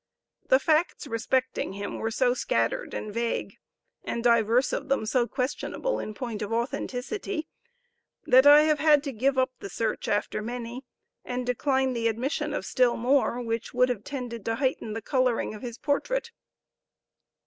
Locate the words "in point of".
5.99-6.51